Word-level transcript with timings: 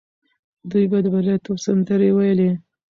دوی 0.69 0.85
به 0.91 0.97
د 1.03 1.05
بریالیتوب 1.13 1.57
سندرې 1.65 2.09
ویلې. 2.13 2.51